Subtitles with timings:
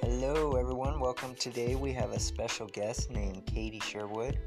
[0.00, 1.00] Hello, everyone.
[1.00, 1.34] Welcome.
[1.34, 4.38] Today we have a special guest named Katie Sherwood,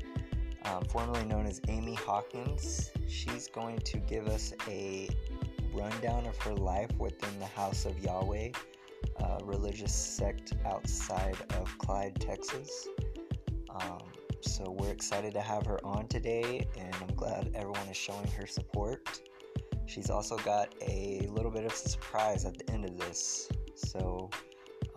[0.66, 2.90] um, formerly known as Amy Hawkins.
[3.08, 5.08] She's going to give us a
[5.72, 8.50] rundown of her life within the House of Yahweh,
[9.18, 12.88] a religious sect outside of Clyde, Texas.
[13.70, 14.00] Um,
[14.42, 18.48] so we're excited to have her on today, and I'm glad everyone is showing her
[18.48, 19.22] support.
[19.86, 23.50] She's also got a little bit of a surprise at the end of this.
[23.76, 24.30] So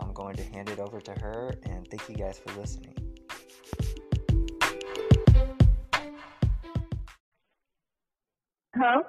[0.01, 2.95] I'm going to hand it over to her, and thank you guys for listening.
[8.75, 9.03] Hello?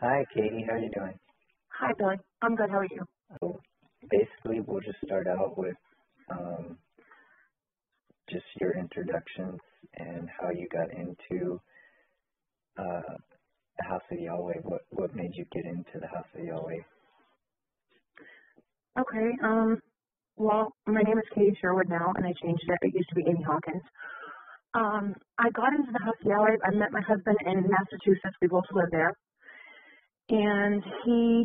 [0.00, 0.64] Hi, Katie.
[0.66, 1.14] How are you doing?
[1.68, 2.16] Hi, Billy.
[2.42, 2.70] I'm good.
[2.70, 3.60] How are you?
[4.10, 5.76] Basically, we'll just start out with
[6.30, 6.78] um,
[8.30, 9.58] just your introductions
[9.96, 11.60] and how you got into
[12.78, 13.14] uh,
[13.78, 14.60] the House of Yahweh.
[14.62, 16.82] What what made you get into the House of Yahweh?
[18.98, 19.28] Okay.
[19.42, 19.80] Um.
[20.36, 22.78] Well, my name is Katie Sherwood now, and I changed it.
[22.82, 23.82] It used to be Amy Hawkins.
[24.74, 25.14] Um.
[25.38, 26.56] I got into the House of Yahweh.
[26.64, 28.36] I met my husband in Massachusetts.
[28.40, 29.12] We both live there,
[30.30, 31.44] and he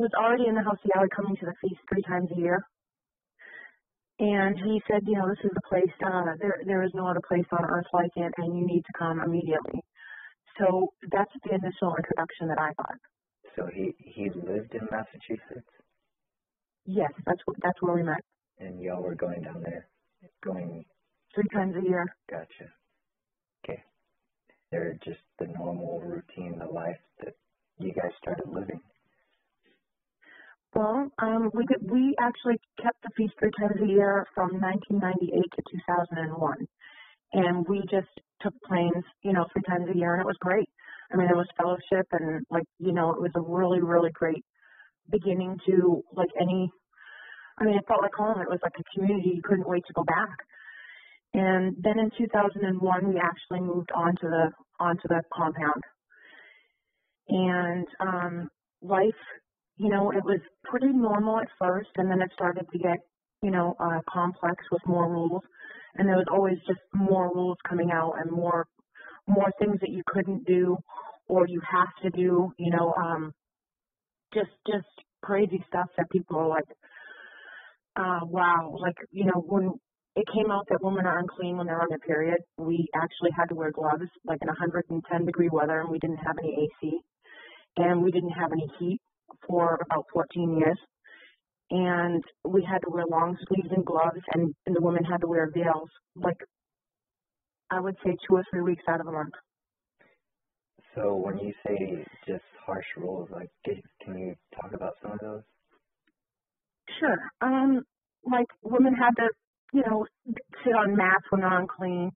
[0.00, 2.58] was already in the House of Yahweh, coming to the feast three times a year.
[4.18, 5.92] And he said, you know, this is the place.
[6.04, 8.98] Uh, there, there is no other place on earth like it, and you need to
[8.98, 9.80] come immediately.
[10.58, 12.96] So that's the initial introduction that I got.
[13.56, 15.68] So he he lived in Massachusetts,
[16.86, 18.20] Yes, that's that's where we met.
[18.58, 19.88] and y'all were going down there,
[20.44, 20.84] going.
[21.34, 22.04] Three times a year.
[22.30, 22.68] Gotcha.
[23.64, 23.82] Okay.
[24.70, 27.34] They're just the normal routine, the life that
[27.78, 28.80] you guys started living.
[30.74, 35.42] Well, um, we did, we actually kept the feast three times a year from 1998
[35.56, 36.56] to 2001,
[37.32, 40.68] and we just took planes, you know, three times a year, and it was great.
[41.12, 44.44] I mean, it was fellowship, and like, you know, it was a really, really great
[45.10, 46.70] beginning to like any.
[47.58, 48.40] I mean, it felt like home.
[48.40, 49.32] It was like a community.
[49.34, 50.38] You couldn't wait to go back.
[51.34, 55.82] And then in 2001, we actually moved onto the onto the compound,
[57.28, 58.48] and um,
[58.82, 59.18] life
[59.80, 62.98] you know, it was pretty normal at first, and then it started to get,
[63.42, 65.42] you know, uh, complex with more rules,
[65.96, 68.66] and there was always just more rules coming out and more,
[69.26, 70.76] more things that you couldn't do
[71.28, 73.32] or you have to do, you know, um,
[74.34, 74.84] just, just
[75.22, 76.68] crazy stuff that people are like,
[77.96, 79.72] uh, wow, like, you know, when
[80.14, 83.46] it came out that women are unclean when they're on their period, we actually had
[83.46, 86.98] to wear gloves, like in 110 degree weather, and we didn't have any AC,
[87.78, 89.00] and we didn't have any heat
[89.50, 90.78] for about 14 years.
[91.72, 95.28] And we had to wear long sleeves and gloves, and, and the women had to
[95.28, 96.38] wear veils, like
[97.70, 99.34] I would say two or three weeks out of the month.
[100.96, 105.18] So when you say just harsh rules, like, can can you talk about some of
[105.20, 105.42] those?
[106.98, 107.18] Sure.
[107.40, 107.82] Um,
[108.24, 109.28] like women had to,
[109.72, 110.04] you know,
[110.64, 112.10] sit on mats when they're unclean.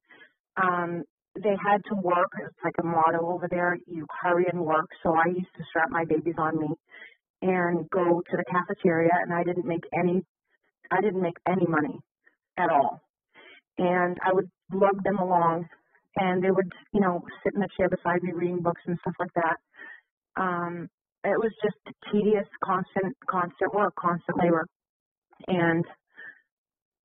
[0.61, 1.03] Um,
[1.37, 2.31] they had to work.
[2.41, 3.77] It's like a motto over there.
[3.87, 4.87] You hurry and work.
[5.05, 6.69] So I used to strap my babies on me
[7.45, 10.23] and go to the cafeteria, and I didn't make any.
[10.91, 11.99] I didn't make any money
[12.59, 13.01] at all.
[13.79, 15.67] And I would lug them along,
[16.17, 19.15] and they would, you know, sit in the chair beside me reading books and stuff
[19.19, 19.57] like that.
[20.41, 20.89] Um,
[21.25, 21.77] it was just
[22.13, 24.67] tedious, constant, constant work, constant labor,
[25.49, 25.85] and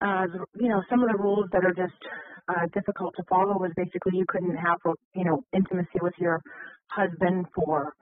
[0.02, 0.26] uh,
[0.56, 2.00] you know, some of the rules that are just
[2.48, 4.78] uh, difficult to follow was basically you couldn't have,
[5.14, 6.42] you know, intimacy with your
[6.88, 7.94] husband for,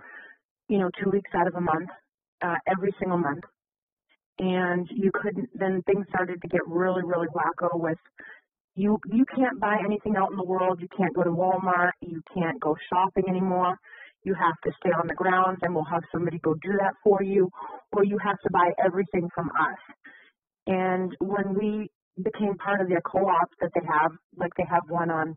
[0.67, 1.89] you know, two weeks out of a month,
[2.41, 3.43] uh, every single month.
[4.39, 7.97] And you couldn't, then things started to get really, really wacko with
[8.77, 10.79] you, you can't buy anything out in the world.
[10.79, 11.93] You can't go to Walmart.
[12.01, 13.75] You can't go shopping anymore.
[14.23, 17.23] You have to stay on the grounds and we'll have somebody go do that for
[17.23, 17.49] you,
[17.91, 19.79] or you have to buy everything from us.
[20.67, 21.89] And when we
[22.21, 25.35] became part of their co-op that they have, like they have one on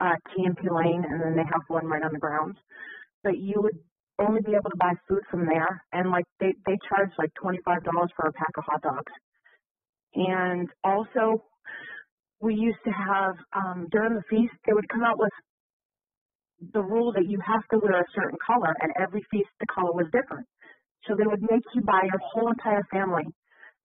[0.00, 2.58] uh, TMP Lane, and then they have one right on the grounds.
[3.24, 3.78] But you would
[4.18, 7.58] only be able to buy food from there, and like they they charge like twenty
[7.64, 9.12] five dollars for a pack of hot dogs.
[10.14, 11.44] And also,
[12.40, 15.32] we used to have um, during the feast they would come out with
[16.72, 19.92] the rule that you have to wear a certain color, and every feast the color
[19.92, 20.46] was different.
[21.06, 23.24] So they would make you buy your whole entire family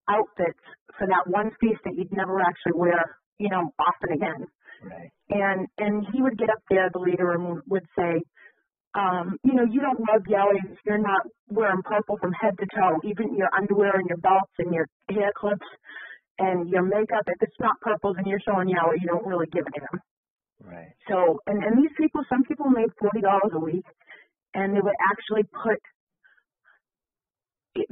[0.10, 0.60] outfits
[0.98, 4.48] for that one feast that you'd never actually wear, you know, often again.
[4.84, 5.10] Right.
[5.30, 8.22] And and he would get up there, the leader, and would say,
[8.96, 12.66] um, you know, you don't love Yahweh if you're not wearing purple from head to
[12.66, 15.66] toe, even your underwear and your belts and your hair clips.
[16.40, 18.94] and your makeup, if it's not purple, then you're showing yellow.
[18.94, 20.02] You don't really give a damn.
[20.64, 20.94] Right.
[21.08, 23.86] So, and, and these people, some people made forty dollars a week,
[24.54, 25.80] and they would actually put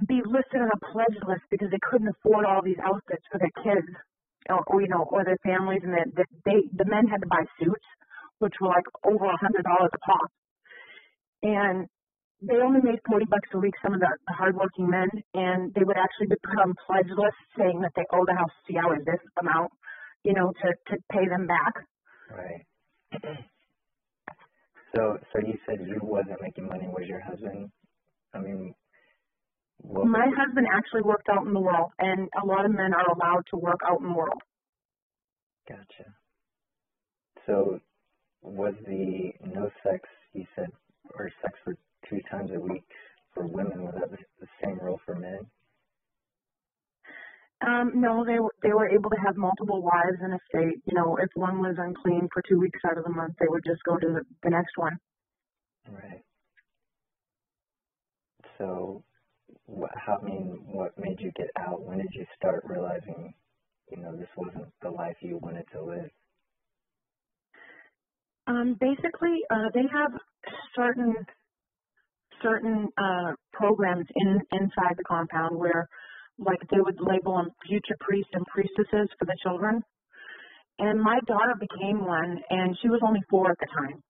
[0.07, 3.53] be listed on a pledge list because they couldn't afford all these outfits for their
[3.63, 3.89] kids,
[4.50, 7.27] or, or you know, or their families, and that that they the men had to
[7.27, 7.86] buy suits,
[8.39, 10.30] which were like over a hundred dollars a pop,
[11.43, 11.88] and
[12.41, 13.75] they only made forty bucks a week.
[13.83, 17.45] Some of the, the hardworking men, and they would actually be put on pledge lists
[17.57, 19.71] saying that they owe the house the hours this amount,
[20.23, 21.73] you know, to to pay them back.
[22.31, 22.65] Right.
[24.95, 26.88] so, so you said you wasn't making money.
[26.88, 27.69] Was your husband?
[28.33, 28.73] I mean,
[29.83, 33.11] what My husband actually worked out in the world, and a lot of men are
[33.11, 34.41] allowed to work out in the world.
[35.67, 36.13] Gotcha.
[37.45, 37.79] So,
[38.41, 40.71] was the no sex you said,
[41.15, 41.75] or sex for
[42.09, 42.83] two times a week
[43.33, 43.83] for women?
[43.83, 45.39] Was that the, the same rule for men?
[47.65, 50.93] Um, no, they were they were able to have multiple wives, and if they, you
[50.93, 53.83] know, if one was unclean for two weeks out of the month, they would just
[53.83, 54.97] go to the, the next one.
[55.87, 56.23] Right.
[58.57, 59.03] So,
[59.65, 59.91] what?
[59.95, 60.19] How?
[60.21, 61.83] I mean, what made you get out?
[61.83, 63.33] When did you start realizing,
[63.91, 66.09] you know, this wasn't the life you wanted to live?
[68.51, 70.12] Um, basically, uh, they have
[70.75, 71.15] certain
[72.44, 75.88] certain uh, programs in inside the compound where,
[76.39, 79.80] like, they would label them future priests and priestesses for the children.
[80.80, 84.01] And my daughter became one, and she was only four at the time.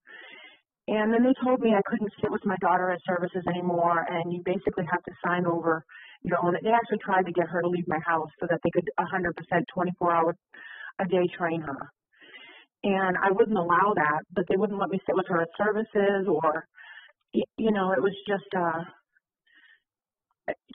[0.88, 4.34] And then they told me I couldn't sit with my daughter at services anymore, and
[4.34, 5.84] you basically have to sign over
[6.24, 6.56] your own.
[6.64, 9.62] They actually tried to get her to leave my house so that they could 100%
[9.74, 10.36] 24 hours
[11.00, 11.92] a day train her
[12.84, 16.28] and I wouldn't allow that, but they wouldn't let me sit with her at services
[16.28, 16.66] or,
[17.34, 18.86] you know, it was just a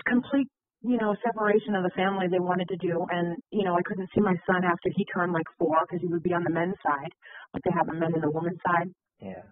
[0.07, 0.49] complete,
[0.83, 3.05] you know, separation of the family they wanted to do.
[3.11, 6.09] And, you know, I couldn't see my son after he turned like four because he
[6.09, 7.11] would be on the men's side,
[7.53, 8.89] like they have the men and the women's side.
[9.21, 9.43] Yeah.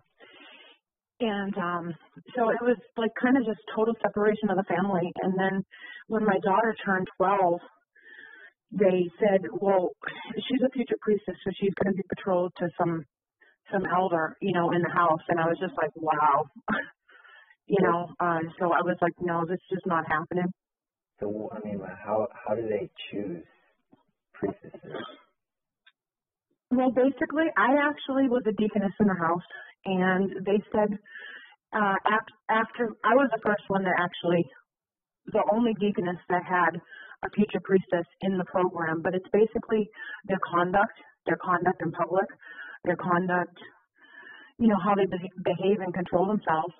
[1.20, 1.94] And um,
[2.36, 5.10] so it was like kind of just total separation of the family.
[5.22, 5.64] And then
[6.06, 7.60] when my daughter turned 12,
[8.74, 9.90] they said, well,
[10.34, 13.04] she's a future priestess, so she's going to be betrothed to some
[13.72, 15.22] some elder, you know, in the house.
[15.28, 16.44] And I was just like, wow,
[17.66, 18.08] you know.
[18.20, 20.52] Uh, so I was like, no, this is just not happening.
[21.20, 23.44] So, I mean, how how do they choose
[24.34, 25.00] priestesses?
[26.70, 29.46] Well, basically, I actually was a deaconess in the house,
[29.86, 30.98] and they said
[31.72, 34.44] uh, af- after I was the first one that actually,
[35.26, 36.80] the only deaconess that had
[37.24, 39.00] a future priestess in the program.
[39.02, 39.88] But it's basically
[40.28, 40.92] their conduct,
[41.26, 42.26] their conduct in public,
[42.84, 43.56] their conduct,
[44.58, 46.74] you know, how they be- behave and control themselves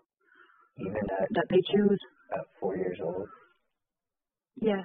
[0.78, 1.98] Even at that they choose.
[2.36, 3.28] at four years old.
[4.60, 4.84] Yes.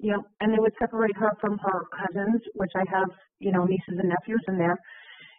[0.00, 0.20] Yep.
[0.40, 3.08] And they would separate her from her cousins, which I have,
[3.38, 4.76] you know, nieces and nephews in there.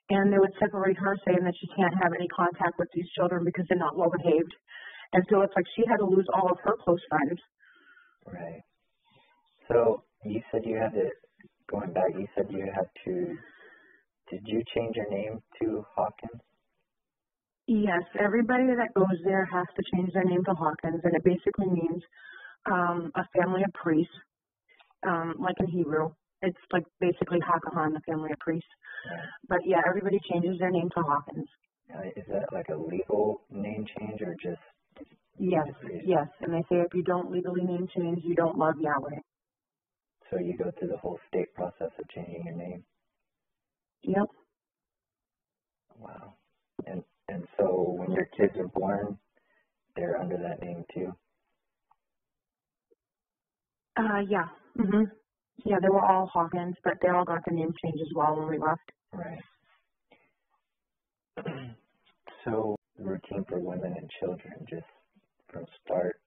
[0.10, 3.44] And they would separate her, saying that she can't have any contact with these children
[3.46, 4.54] because they're not well behaved.
[5.14, 7.40] And so it's like she had to lose all of her close friends.
[8.26, 8.62] Right.
[9.68, 11.10] So you said you had to
[11.70, 12.12] going back.
[12.14, 13.38] You said you had to.
[14.30, 16.42] Did you change your name to Hawkins?
[17.68, 21.68] Yes, everybody that goes there has to change their name to Hawkins, and it basically
[21.68, 22.04] means
[22.70, 24.14] um, a family of priests,
[25.08, 26.12] um, like in Hebrew.
[26.42, 28.68] It's like basically Hakahan, the family of priests.
[29.10, 29.20] Right.
[29.48, 31.48] But yeah, everybody changes their name to Hawkins.
[31.94, 34.60] Uh, is that like a legal name change or just?
[35.40, 35.68] Yes,
[36.06, 36.28] yes.
[36.42, 39.20] And they say if you don't legally name change, you don't love Yahweh.
[40.34, 42.84] So you go through the whole state process of changing your name.
[44.04, 44.26] Yep.
[46.00, 46.34] Wow.
[46.88, 49.18] And and so when your kids are born,
[49.96, 51.14] they're under that name too.
[53.96, 54.48] Uh, yeah.
[54.78, 55.12] Mhm.
[55.66, 58.50] Yeah, they were all Hawkins, but they all got the name change as well when
[58.50, 58.92] we left.
[59.14, 59.44] Right.
[62.44, 64.86] so routine for women and children, just
[65.52, 66.20] from start,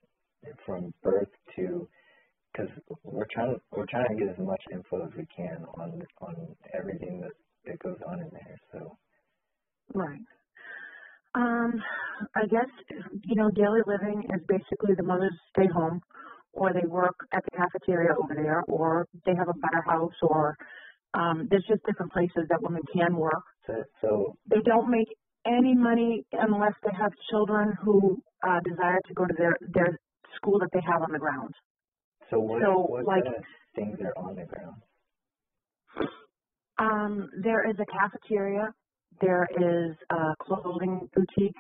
[0.65, 1.89] from birth to,
[2.57, 2.71] because
[3.05, 6.35] we're trying to we're trying to get as much info as we can on on
[6.79, 7.33] everything that
[7.67, 8.57] that goes on in there.
[8.73, 8.97] So
[9.95, 10.21] Right.
[11.35, 11.75] Um,
[12.35, 12.69] I guess
[13.25, 16.01] you know daily living is basically the mothers stay home,
[16.53, 20.57] or they work at the cafeteria over there, or they have a house, or
[21.15, 23.45] um, there's just different places that women can work.
[23.67, 25.09] so so They don't make
[25.47, 29.99] any money unless they have children who uh, desire to go to their their
[30.37, 31.55] school that they have on the ground.
[32.30, 34.83] So what So, what like- kind of things are on the ground?
[36.78, 38.68] Um, there is a cafeteria.
[39.21, 41.56] There is a clothing boutique.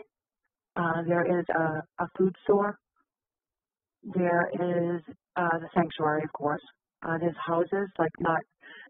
[0.76, 2.78] Uh, there is a, a food store.
[4.14, 5.02] There is
[5.36, 6.60] uh, the sanctuary, of course.
[7.02, 8.40] Uh, there's houses, like not,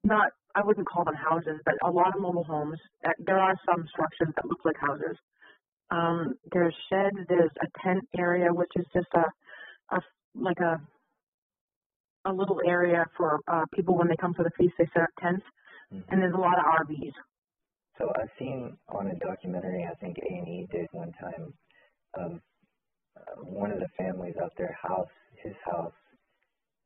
[0.05, 2.79] not, I wouldn't call them houses, but a lot of mobile homes.
[3.05, 5.17] Uh, There are some structures that look like houses.
[5.91, 9.25] Um, there's sheds, there's a tent area, which is just a,
[9.97, 10.01] a
[10.35, 10.81] like a,
[12.27, 15.11] a little area for uh, people when they come for the feast, they set up
[15.23, 15.47] tents,
[15.93, 16.05] Mhm.
[16.11, 17.15] and there's a lot of RVs.
[17.99, 21.55] So I've seen on a documentary, I think A and E did one time,
[22.15, 22.33] of
[23.17, 25.11] uh, one of the families out their house,
[25.43, 25.95] his house,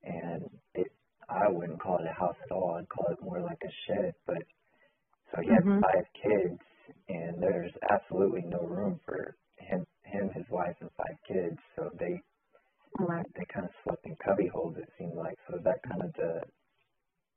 [0.03, 0.93] and it.
[1.29, 2.77] I wouldn't call it a house at all.
[2.79, 4.15] I'd call it more like a shed.
[4.27, 4.45] But
[5.33, 5.83] so he had Mhm.
[5.83, 6.61] five kids,
[7.09, 11.59] and there's absolutely no room for him, him, his wife, and five kids.
[11.77, 12.21] So they
[12.99, 13.27] Right.
[13.37, 14.77] they kind of slept in cubby holes.
[14.77, 15.37] It seemed like.
[15.49, 16.43] So is that kind of the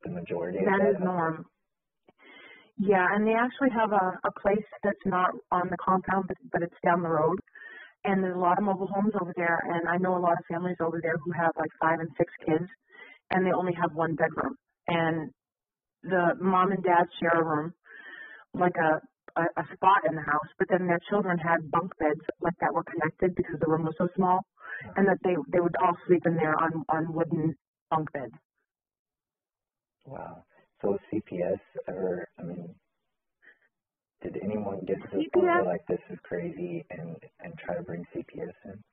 [0.03, 1.45] the majority of That that is norm.
[2.77, 6.61] Yeah, and they actually have a, a place that's not on the compound, but, but
[6.63, 7.37] it's down the road.
[8.03, 10.45] And there's a lot of mobile homes over there, and I know a lot of
[10.51, 12.67] families over there who have like five and six kids,
[13.31, 14.55] and they only have one bedroom.
[14.87, 15.31] And
[16.03, 17.73] the mom and dad share a room,
[18.53, 18.99] like a,
[19.39, 22.73] a, a spot in the house, but then their children had bunk beds like that
[22.73, 24.41] were connected because the room was so small,
[24.95, 27.55] and that they they would all sleep in there on on wooden
[27.89, 28.33] bunk beds.
[30.05, 30.43] Wow.
[30.81, 32.75] So CPS ever, I mean,
[34.21, 38.05] did anyone get to the point like this is crazy and and try to bring
[38.15, 38.83] CPS in?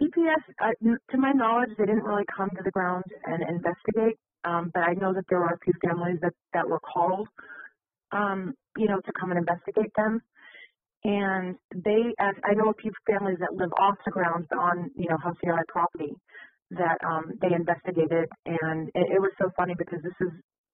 [0.00, 4.18] CPS, uh, to my knowledge, they didn't really come to the ground and investigate.
[4.44, 7.28] Um, but I know that there were a few families that that were called,
[8.12, 10.20] um, you know, to come and investigate them.
[11.04, 14.90] And they, as I know a few families that live off the grounds but on,
[14.96, 16.12] you know, House Yard property
[16.70, 18.26] that um, they investigated.
[18.46, 20.32] And it, it was so funny because this is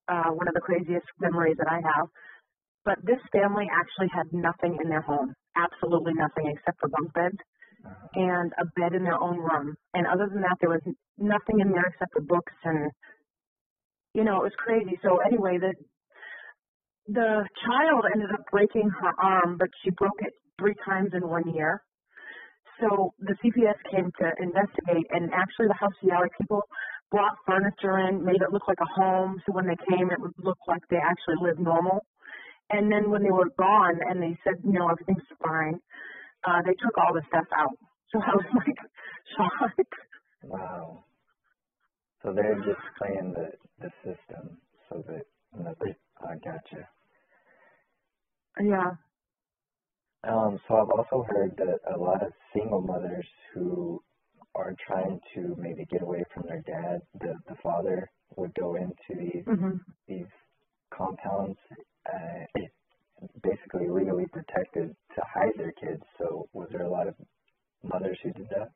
[0.09, 2.07] uh, one of the craziest memories that I have.
[2.85, 7.39] But this family actually had nothing in their home, absolutely nothing except for bunk beds
[7.81, 9.75] Uh, and a bed in their own room.
[9.95, 10.85] And other than that, there was
[11.17, 12.91] nothing in there except for books and,
[14.13, 14.99] you know, it was crazy.
[15.03, 15.73] So anyway, the
[17.07, 21.55] the child ended up breaking her arm, but she broke it three times in one
[21.55, 21.83] year.
[22.81, 25.93] So the CPS came to investigate, and actually the House
[26.39, 26.63] people
[27.11, 29.41] brought furniture in, made it look like a home.
[29.45, 32.07] So when they came, it would look like they actually lived normal.
[32.71, 35.81] And then when they were gone, and they said, you know, everything's fine,
[36.47, 37.77] uh, they took all the stuff out.
[38.13, 38.79] So I was like
[39.37, 39.95] shocked.
[40.45, 41.05] wow.
[42.23, 45.25] So they're just playing the the system so that
[45.57, 46.89] you know, they, I gotcha.
[48.61, 48.93] Yeah.
[50.25, 54.03] Um, so I've also heard that a lot of single mothers who
[54.55, 59.21] are trying to maybe get away from their dad, the the father, would go into
[59.21, 59.77] these hmm
[60.09, 60.27] these
[60.97, 61.59] compounds,
[62.13, 62.61] uh,
[63.43, 66.03] basically legally protected to hide their kids.
[66.19, 67.15] So was there a lot of
[67.85, 68.73] mothers who did that?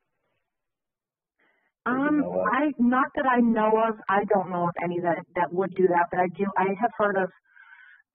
[1.87, 2.25] Um.
[2.53, 3.97] I not that I know of.
[4.09, 6.47] I don't know of any that that would do that, but I do.
[6.57, 7.31] I have heard of,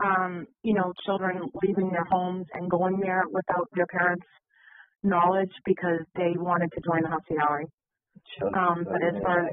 [0.03, 4.25] um, you know, children leaving their homes and going there without their parents'
[5.03, 7.65] knowledge because they wanted to join the Haciari.
[8.37, 9.51] Children, Um, but as far as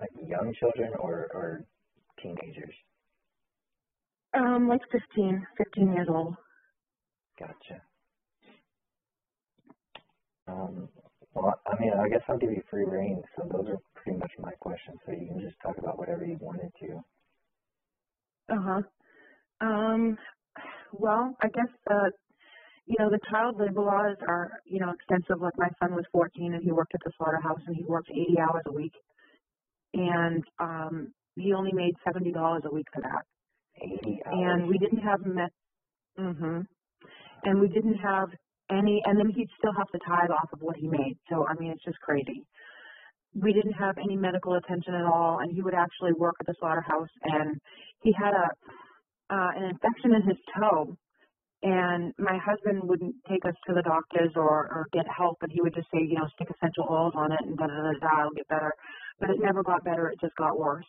[0.00, 1.64] like young children or or
[2.22, 2.74] teenagers.
[4.34, 6.36] um, like 15, 15 years old.
[7.38, 7.82] Gotcha.
[10.48, 10.88] Um,
[11.36, 13.22] well, I mean, I guess I'll give you free reign.
[13.36, 14.98] So those are pretty much my questions.
[15.06, 17.04] So you can just talk about whatever you wanted to.
[18.50, 18.82] Uh huh.
[19.60, 20.18] Um,
[20.92, 22.10] well, I guess uh,
[22.86, 25.40] you know the child labor laws are you know extensive.
[25.42, 28.26] Like my son was 14 and he worked at the slaughterhouse and he worked 80
[28.40, 28.94] hours a week,
[29.94, 33.24] and um, he only made 70 dollars a week for that.
[33.82, 34.34] 80 hours.
[34.42, 35.52] And we didn't have met.
[36.18, 36.66] Mhm.
[37.44, 38.28] And we didn't have
[38.70, 41.16] any, and then he'd still have to tithe off of what he made.
[41.30, 42.44] So I mean, it's just crazy.
[43.34, 46.54] We didn't have any medical attention at all, and he would actually work at the
[46.58, 47.56] slaughterhouse, and
[48.02, 48.48] he had a
[49.28, 50.96] uh, an infection in his toe,
[51.62, 55.60] and my husband wouldn't take us to the doctors or, or get help, and he
[55.62, 58.20] would just say, you know, stick essential oils on it and da da da da,
[58.20, 58.72] it'll get better.
[59.18, 60.86] But it never got better; it just got worse.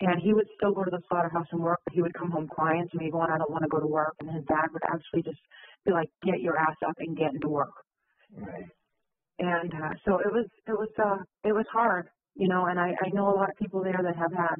[0.00, 2.46] And he would still go to the slaughterhouse and work, but he would come home
[2.48, 4.82] crying to me, going, "I don't want to go to work." And his dad would
[4.84, 5.40] actually just
[5.84, 7.74] be like, "Get your ass up and get into work."
[8.36, 8.66] Right.
[9.38, 12.66] And uh, so it was, it was, uh, it was hard, you know.
[12.66, 14.56] And I, I know a lot of people there that have had,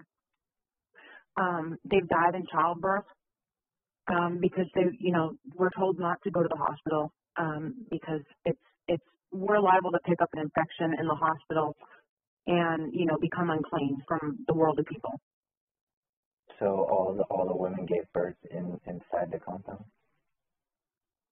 [1.37, 3.05] um, they've died in childbirth
[4.09, 8.23] um, because they, you know, were told not to go to the hospital um, because
[8.45, 11.77] it's, it's, we're liable to pick up an infection in the hospital
[12.49, 15.13] and, you know, become unclean from the world of people.
[16.59, 19.85] So all the all the women gave birth in inside the compound.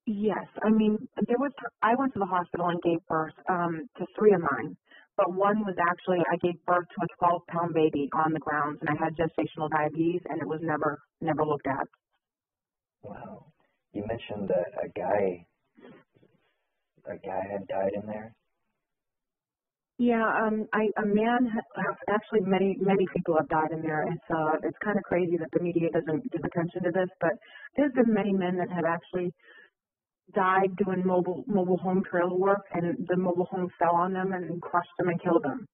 [0.07, 1.51] Yes, I mean there was.
[1.83, 4.77] I went to the hospital and gave birth um, to three of mine,
[5.17, 8.79] but one was actually I gave birth to a 12 pound baby on the grounds,
[8.81, 11.89] and I had gestational diabetes, and it was never never looked at.
[13.03, 13.47] Wow.
[13.93, 15.47] You mentioned that a guy,
[17.07, 18.35] a guy had died in there.
[19.99, 21.49] Yeah, um, I a man
[22.09, 24.03] actually many many people have died in there.
[24.13, 27.33] It's uh it's kind of crazy that the media doesn't give attention to this, but
[27.77, 29.33] there's been many men that have actually
[30.35, 34.61] died doing mobile mobile home trailer work, and the mobile home fell on them and
[34.61, 35.67] crushed them and killed them.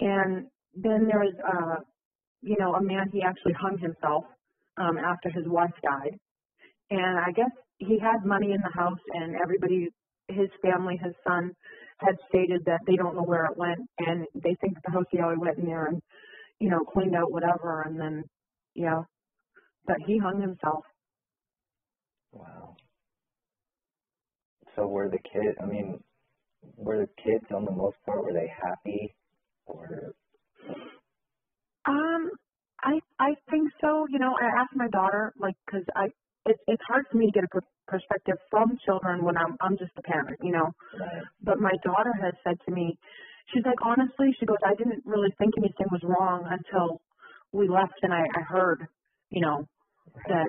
[0.00, 1.82] And then there was, uh,
[2.42, 4.24] you know, a man he actually hung himself
[4.76, 6.18] um, after his wife died,
[6.90, 9.88] and I guess he had money in the house, and everybody,
[10.28, 11.52] his family, his son,
[12.04, 15.18] had stated that they don't know where it went, and they think the house he
[15.18, 16.02] went in there and,
[16.60, 18.24] you know, cleaned out whatever, and then,
[18.74, 19.02] yeah,
[19.86, 20.84] but he hung himself.
[22.32, 22.76] Wow.
[24.76, 25.56] So were the kids?
[25.62, 26.02] I mean,
[26.76, 29.14] were the kids on the most part were they happy
[29.66, 30.14] or?
[31.86, 32.30] Um,
[32.82, 34.06] I I think so.
[34.08, 36.08] You know, I asked my daughter like because I
[36.46, 39.76] it's it's hard for me to get a per- perspective from children when I'm I'm
[39.78, 40.70] just a parent, you know.
[40.98, 41.22] Right.
[41.42, 42.98] But my daughter has said to me,
[43.52, 47.00] she's like honestly, she goes, I didn't really think anything was wrong until
[47.52, 48.86] we left and I I heard,
[49.30, 49.66] you know,
[50.28, 50.48] that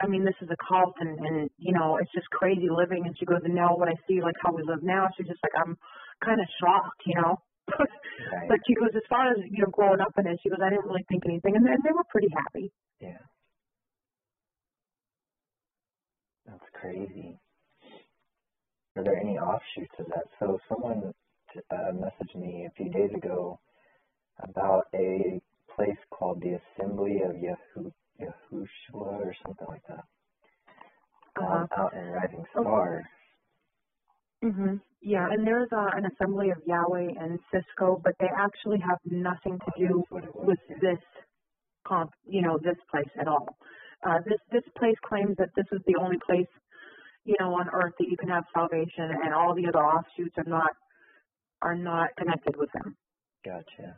[0.00, 3.06] I mean, this is a cult and, and, you know, it's just crazy living.
[3.06, 5.40] And she goes, and now when I see like how we live now, she's just
[5.42, 5.76] like, I'm
[6.24, 7.36] kind of shocked, you know.
[8.16, 8.48] Right.
[8.48, 10.70] but she goes, as far as, you know, growing up in it, she goes, I
[10.70, 11.54] didn't really think anything.
[11.54, 12.72] And, and they were pretty happy.
[12.98, 13.20] Yeah.
[16.46, 17.40] That's crazy.
[18.96, 20.26] Are there any offshoots of that?
[20.40, 21.12] So someone
[21.54, 23.60] t- uh, messaged me a few days ago
[24.42, 25.40] about a
[25.76, 30.04] place called the Assembly of Yahu- Yahushua or something like that.
[31.36, 31.54] Uh-huh.
[31.54, 33.02] Um, out in Rising Star.
[34.42, 39.00] hmm Yeah, and there's uh, an assembly of Yahweh and Cisco, but they actually have
[39.06, 40.48] nothing to do it was.
[40.48, 40.76] with yeah.
[40.80, 41.00] this
[41.86, 43.48] comp, you know, this place at all.
[44.06, 46.48] Uh, this this place claims that this is the only place,
[47.26, 50.44] you know, on earth that you can have salvation, and all the other offshoots are
[50.48, 50.70] not
[51.62, 52.96] are not connected with them.
[53.44, 53.96] Gotcha.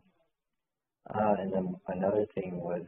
[1.14, 2.84] Uh, and then another thing was,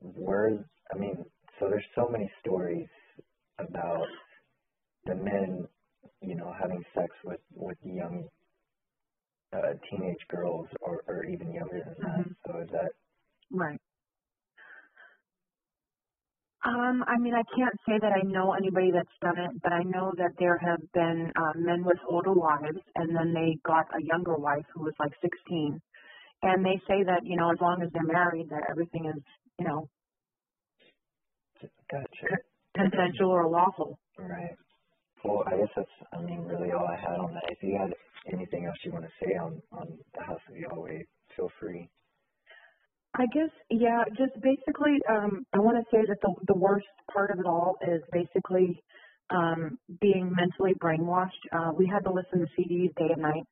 [0.00, 1.24] where, I mean,
[1.58, 2.88] so there's so many stories
[3.58, 4.06] about
[5.06, 5.66] the men,
[6.20, 8.28] you know, having sex with, with young
[9.52, 12.18] uh, teenage girls or, or even younger than that.
[12.26, 12.34] Mhm.
[12.46, 12.92] So is that,
[13.50, 13.80] Right.
[16.64, 19.82] Um, I mean, I can't say that I know anybody that's done it, but I
[19.82, 24.02] know that there have been uh, men with older wives, and then they got a
[24.02, 25.80] younger wife who was like 16,
[26.42, 29.22] and they say that you know as long as they're married, that everything is
[29.58, 29.88] you know
[31.90, 32.36] gotcha.
[32.76, 33.98] consensual or lawful.
[34.16, 34.56] Right.
[35.24, 37.44] Well, I guess that's, I mean, really all I had on that.
[37.48, 37.94] If you had
[38.32, 41.02] anything else you want to say on, on the House of Yahweh,
[41.36, 41.88] feel free.
[43.14, 47.30] I guess, yeah, just basically, um, I want to say that the the worst part
[47.32, 48.82] of it all is basically
[49.30, 51.42] um, being mentally brainwashed.
[51.52, 53.44] Uh, we had to listen to CDs day and night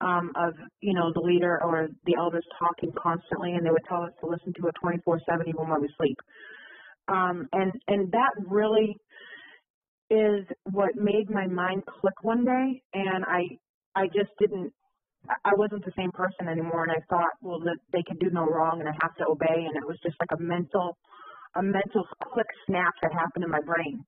[0.00, 4.02] um, of, you know, the leader or the elders talking constantly, and they would tell
[4.04, 6.18] us to listen to it 24/7 even when we sleep.
[7.08, 8.96] Um, and and that really
[10.10, 13.58] is what made my mind click one day, and I
[13.94, 14.72] I just didn't
[15.28, 17.60] I- wasn't the same person anymore, and I thought, well,
[17.92, 20.32] they can do no wrong, and I have to obey, and it was just like
[20.32, 20.96] a mental,
[21.54, 24.04] a mental quick snap that happened in my brain.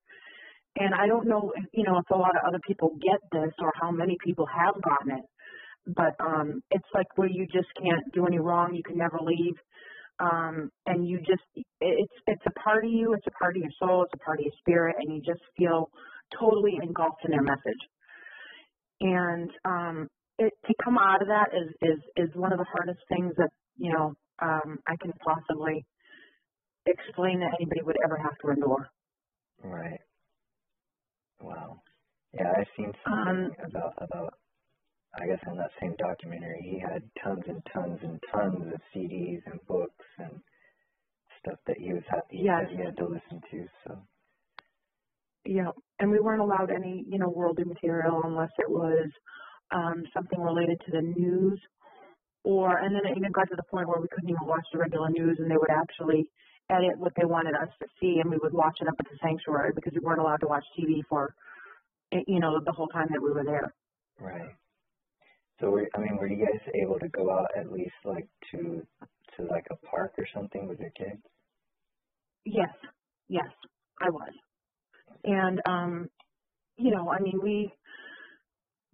[0.76, 3.52] And I don't know, if, you know, if a lot of other people get this
[3.60, 5.24] or how many people have gotten it,
[5.86, 9.54] but um, it's like where you just can't do any wrong, you can never leave,
[10.18, 11.42] um, and you just,
[11.80, 14.38] it's it's a part of you, it's a part of your soul, it's a part
[14.38, 15.90] of your spirit, and you just feel
[16.38, 17.82] totally engulfed in their message.
[19.00, 23.00] And um, it, to come out of that is, is, is one of the hardest
[23.08, 25.86] things that, you know, um, I can possibly
[26.86, 28.88] explain that anybody would ever have to endure.
[29.62, 30.00] Right.
[31.40, 31.80] Wow.
[32.32, 34.34] Yeah, I've seen Um, about, about,
[35.14, 39.42] I guess in that same documentary, he had tons and tons and tons of CDs
[39.46, 40.40] and books and
[41.40, 42.64] stuff that he was happy Yes.
[42.68, 43.66] that he had to listen to.
[43.86, 43.98] So,
[45.44, 45.70] Yeah,
[46.00, 49.10] and we weren't allowed any, you know, worldly material unless it was
[49.72, 51.60] um, something related to the news,
[52.44, 54.78] or and then it even got to the point where we couldn't even watch the
[54.78, 56.30] regular news, and they would actually
[56.70, 59.18] edit what they wanted us to see, and we would watch it up at the
[59.22, 61.34] sanctuary because we weren't allowed to watch TV for,
[62.12, 63.74] eh, you know, the whole time that we were there.
[64.20, 64.50] right.
[65.60, 68.82] So, were, I mean, were you guys able to go out at least like to,
[69.36, 71.20] to like a park or something with your kids?
[72.44, 72.70] Yes,
[73.28, 73.46] yes,
[74.00, 74.32] I was.
[75.24, 76.08] And um,
[76.76, 77.72] you know, I mean, we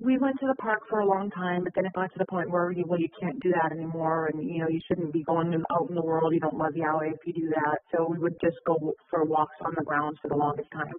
[0.02, 2.24] we went to the park for a long time, but then it got to the
[2.24, 5.22] point where you, well, you can't do that anymore, and you know, you shouldn't be
[5.22, 6.32] going out in the world.
[6.32, 7.78] You don't love Yahweh if you do that.
[7.92, 10.92] So we would just go for walks on the grounds for the longest time.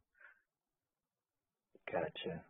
[1.92, 2.42] Gotcha.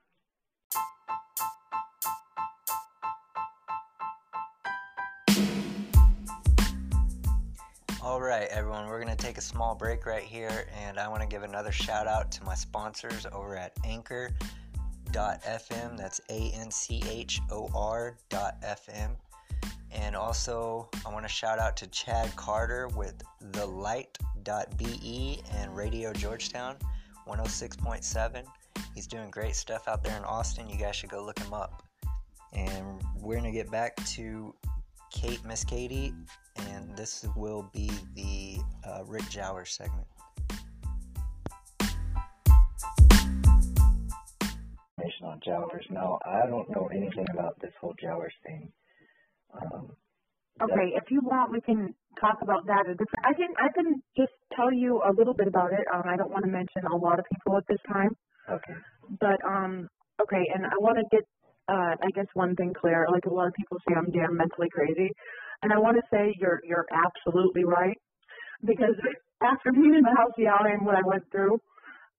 [8.04, 11.22] All right, everyone, we're going to take a small break right here, and I want
[11.22, 14.32] to give another shout out to my sponsors over at Anchor
[15.16, 15.98] anchor.fm.
[15.98, 19.16] That's A N C H O R dot FM.
[19.92, 23.22] And also, I want to shout out to Chad Carter with
[23.52, 26.78] the light.be and Radio Georgetown
[27.28, 28.44] 106.7.
[28.96, 30.70] He's doing great stuff out there in Austin.
[30.70, 31.84] You guys should go look him up.
[32.54, 34.56] And we're going to get back to
[35.12, 36.14] Kate, Miss Katie,
[36.56, 40.08] and this will be the uh, Rick Jowers segment.
[45.24, 45.86] On Jowers.
[45.90, 48.72] Now, I don't know anything about this whole Jowers thing.
[49.54, 49.92] Um,
[50.62, 52.86] okay, if you want, we can talk about that.
[53.24, 55.86] I can I can just tell you a little bit about it.
[55.94, 58.16] Um, I don't want to mention a lot of people at this time.
[58.50, 58.74] Okay.
[59.20, 59.88] But um,
[60.22, 61.26] okay, and I want to get
[61.68, 63.08] uh, I guess one thing clear.
[63.12, 65.12] Like a lot of people say, I'm damn mentally crazy,
[65.64, 67.98] and I want to say you're you're absolutely right
[68.66, 68.96] because
[69.42, 71.60] after being in the house the and what I went through,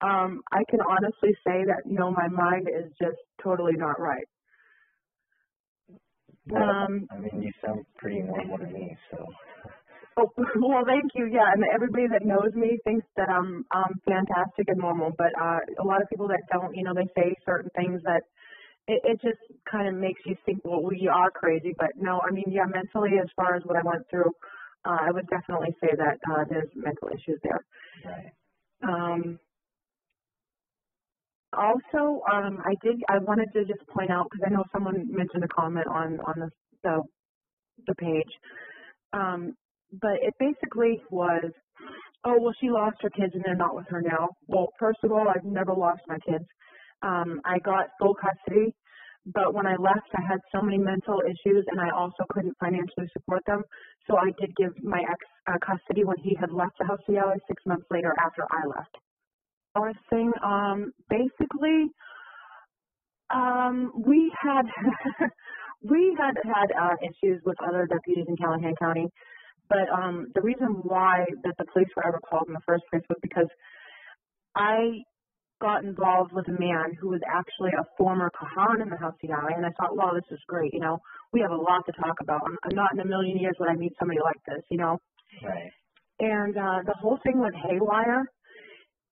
[0.02, 4.26] um, I can honestly say that you know my mind is just totally not right.
[6.46, 9.24] Well, um, I mean, you sound pretty normal to me, so.
[10.18, 11.24] Oh, well, thank you.
[11.24, 15.60] Yeah, and everybody that knows me thinks that I'm um fantastic and normal, but uh,
[15.80, 18.20] a lot of people that don't, you know, they say certain things that
[18.88, 21.74] it, it just kind of makes you think, well, we are crazy.
[21.78, 24.30] But no, I mean, yeah, mentally, as far as what I went through,
[24.84, 27.64] uh, I would definitely say that uh, there's mental issues there.
[28.04, 28.32] Right.
[28.82, 29.38] Um,
[31.54, 33.02] also, um, I did.
[33.08, 36.34] I wanted to just point out because I know someone mentioned a comment on on
[36.36, 36.50] the
[36.82, 37.02] the,
[37.86, 38.32] the page,
[39.12, 39.54] um,
[40.00, 41.50] but it basically was,
[42.24, 44.30] oh well, she lost her kids and they're not with her now.
[44.46, 46.44] Well, first of all, I've never lost my kids.
[47.02, 48.74] Um, I got full custody,
[49.26, 53.08] but when I left, I had so many mental issues and I also couldn't financially
[53.12, 53.62] support them.
[54.08, 57.40] So I did give my ex uh, custody when he had left the house of
[57.48, 58.96] six months later after I left
[59.74, 60.32] our thing.
[60.44, 61.88] Um, basically,
[63.32, 64.62] um, we had
[65.82, 69.08] we had had uh, issues with other deputies in Callahan County,
[69.68, 73.02] but um, the reason why that the police were ever called in the first place
[73.08, 73.48] was because
[74.54, 75.02] I
[75.61, 79.30] got involved with a man who was actually a former Kahan in the House CI,
[79.30, 80.74] and I thought, wow, this is great.
[80.74, 80.98] You know,
[81.32, 82.40] we have a lot to talk about.
[82.44, 84.62] I'm, I'm not in a million years would I meet somebody like this.
[84.70, 84.98] You know.
[85.42, 85.70] Right.
[86.20, 88.26] And uh, the whole thing went haywire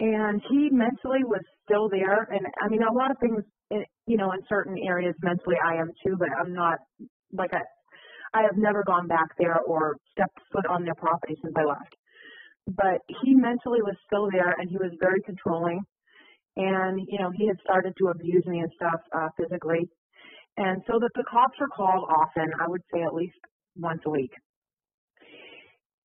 [0.00, 2.26] and he mentally was still there.
[2.32, 5.76] And I mean, a lot of things, in, you know, in certain areas mentally I
[5.76, 6.78] am too, but I'm not
[7.32, 7.60] like I,
[8.32, 11.94] I have never gone back there or stepped foot on their property since I left.
[12.66, 15.80] But he mentally was still there, and he was very controlling.
[16.56, 19.88] And you know, he had started to abuse me and stuff uh, physically.
[20.56, 23.36] And so that the cops were called often, I would say at least
[23.76, 24.32] once a week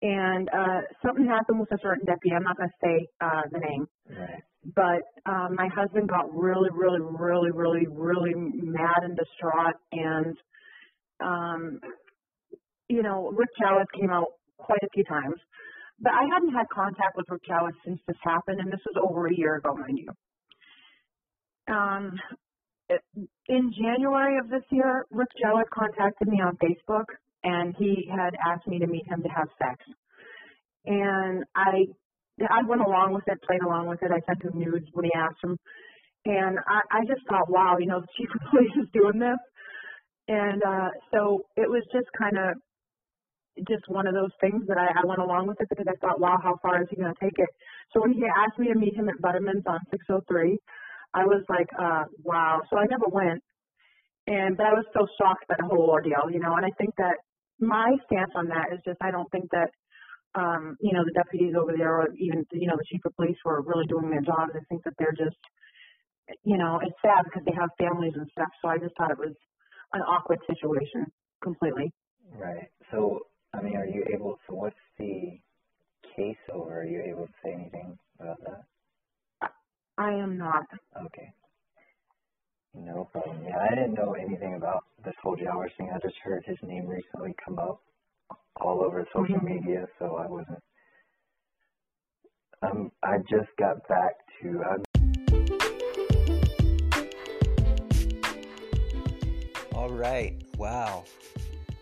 [0.01, 2.35] and uh, something happened with a certain deputy.
[2.35, 4.43] I'm not going to say uh, the name, right.
[4.75, 10.35] but um, my husband got really, really, really, really, really mad and distraught, and
[11.23, 11.79] um,
[12.89, 14.27] you know, Rick Jowers came out
[14.57, 15.35] quite a few times,
[15.99, 19.27] but I hadn't had contact with Rick Jowers since this happened, and this was over
[19.27, 21.73] a year ago, mind you.
[21.73, 22.13] Um,
[23.47, 27.05] in January of this year, Rick Jowers contacted me on Facebook
[27.45, 29.77] and he had asked me to meet him to have sex.
[30.85, 31.85] And I
[32.41, 34.11] I went along with it, played along with it.
[34.11, 35.57] I sent him nudes when he asked him.
[36.25, 39.39] And I, I just thought, wow, you know, the chief of police is doing this.
[40.27, 42.57] And uh, so it was just kind of
[43.69, 46.19] just one of those things that I, I went along with it because I thought,
[46.19, 47.47] wow, how far is he going to take it?
[47.93, 50.57] So when he asked me to meet him at Butterman's on 603,
[51.13, 52.59] I was like, uh, wow.
[52.69, 53.39] So I never went.
[54.27, 56.55] And but I was so shocked by the whole ordeal, you know.
[56.57, 57.15] And I think that
[57.59, 59.71] my stance on that is just I don't think that
[60.35, 63.37] um, you know the deputies over there or even you know the chief of police
[63.45, 64.51] were really doing their jobs.
[64.55, 65.39] I think that they're just
[66.43, 68.51] you know it's sad because they have families and stuff.
[68.61, 69.35] So I just thought it was
[69.93, 71.05] an awkward situation
[71.43, 71.91] completely.
[72.33, 72.67] Right.
[72.91, 74.37] So I mean, are you able?
[74.47, 75.39] So what's the
[76.15, 76.81] case over?
[76.81, 79.51] Are you able to say anything about that?
[79.97, 80.63] I am not.
[81.05, 81.31] Okay.
[82.77, 83.37] No problem.
[83.47, 85.91] Yeah, I didn't know anything about this whole Jowers thing.
[85.93, 87.81] I just heard his name recently come up
[88.57, 89.45] all over social mm-hmm.
[89.45, 90.59] media, so I wasn't.
[92.61, 94.63] Um, I just got back to.
[94.63, 94.83] I'm...
[99.73, 100.41] all right.
[100.57, 101.05] Wow.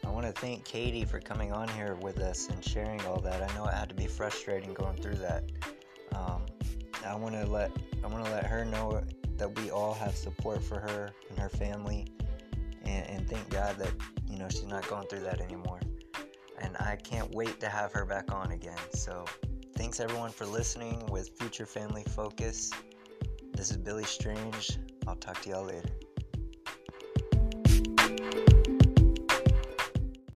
[0.05, 3.41] I want to thank Katie for coming on here with us and sharing all that.
[3.41, 5.43] I know it had to be frustrating going through that.
[6.13, 6.43] Um,
[7.05, 7.71] I want to let
[8.03, 9.01] I want to let her know
[9.43, 12.07] that we all have support for her and her family,
[12.85, 13.91] and, and thank God that
[14.25, 15.81] you know she's not going through that anymore.
[16.61, 18.77] And I can't wait to have her back on again.
[18.93, 19.25] So
[19.75, 22.71] thanks everyone for listening with Future Family Focus.
[23.51, 24.77] This is Billy Strange.
[25.07, 25.89] I'll talk to y'all later.